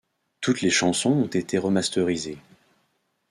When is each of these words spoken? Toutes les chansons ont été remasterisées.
Toutes 0.39 0.61
les 0.61 0.71
chansons 0.71 1.11
ont 1.11 1.27
été 1.27 1.59
remasterisées. 1.59 2.39